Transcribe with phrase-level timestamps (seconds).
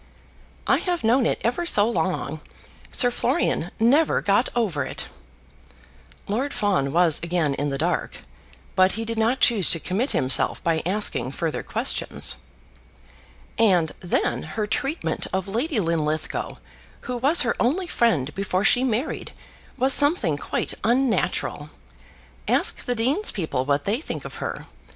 [0.65, 2.41] "I have known it ever so long.
[2.91, 5.05] Sir Florian never got over it."
[6.27, 8.23] Lord Fawn was again in the dark,
[8.75, 12.37] but he did not choose to commit himself by asking further questions.
[13.59, 16.55] "And then her treatment of Lady Linlithgow,
[17.01, 19.33] who was her only friend before she married,
[19.77, 21.69] was something quite unnatural.
[22.47, 24.65] Ask the dean's people what they think of her.